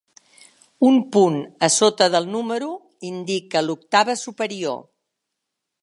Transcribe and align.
Un 0.91 0.95
punt 1.15 1.37
a 1.67 1.69
sota 1.75 2.07
del 2.15 2.27
número 2.37 2.71
indica 3.13 3.65
l'octava 3.67 4.17
superior. 4.27 4.85